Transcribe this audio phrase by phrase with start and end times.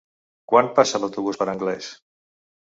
[0.51, 1.93] Quan passa l'autobús per Anglès?